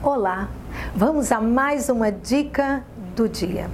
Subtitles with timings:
[0.00, 0.48] Olá,
[0.94, 2.84] vamos a mais uma dica
[3.16, 3.68] do dia.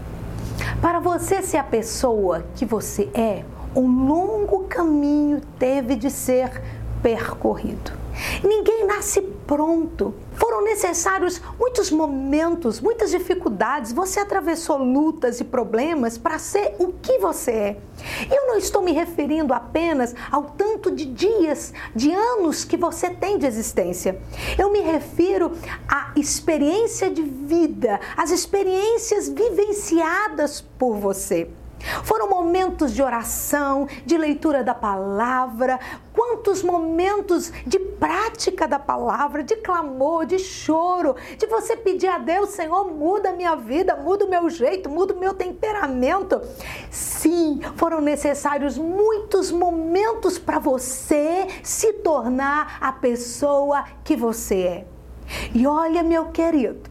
[0.80, 3.44] Para você ser a pessoa que você é,
[3.76, 6.62] um longo caminho teve de ser
[7.02, 8.03] percorrido.
[8.42, 10.14] Ninguém nasce pronto.
[10.32, 13.92] Foram necessários muitos momentos, muitas dificuldades.
[13.92, 17.76] Você atravessou lutas e problemas para ser o que você é.
[18.30, 23.38] Eu não estou me referindo apenas ao tanto de dias, de anos que você tem
[23.38, 24.20] de existência.
[24.58, 25.52] Eu me refiro
[25.88, 31.48] à experiência de vida, às experiências vivenciadas por você.
[32.02, 35.78] Foram momentos de oração, de leitura da palavra,
[36.44, 42.50] quantos momentos de prática da palavra, de clamor, de choro, de você pedir a Deus,
[42.50, 46.42] Senhor, muda a minha vida, muda o meu jeito, muda o meu temperamento.
[46.90, 54.86] Sim, foram necessários muitos momentos para você se tornar a pessoa que você é.
[55.54, 56.90] E olha, meu querido,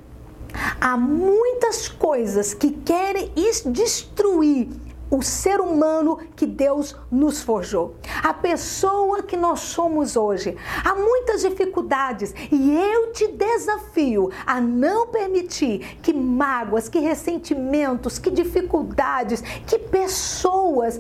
[0.82, 3.32] há muitas coisas que querem
[3.68, 4.70] destruir
[5.14, 10.58] o ser humano que Deus nos forjou, a pessoa que nós somos hoje.
[10.84, 18.32] Há muitas dificuldades e eu te desafio a não permitir que mágoas, que ressentimentos, que
[18.32, 20.98] dificuldades, que pessoas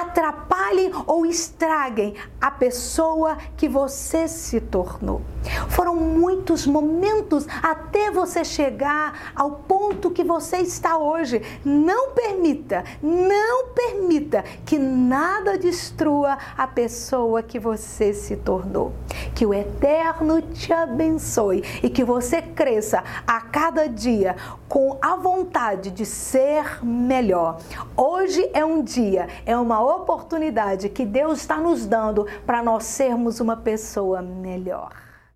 [0.00, 5.22] atrapalhem ou estraguem a pessoa que você se tornou.
[5.68, 11.40] Foram muitos momentos até você chegar ao ponto que você está hoje.
[11.64, 18.92] Não permita, não permita que nada destrua a pessoa que você se tornou.
[19.34, 24.36] Que o Eterno te abençoe e que você cresça a cada dia
[24.68, 27.58] com a vontade de ser melhor.
[27.96, 33.40] Hoje é um dia, é uma oportunidade que Deus está nos dando para nós sermos
[33.40, 35.05] uma pessoa melhor.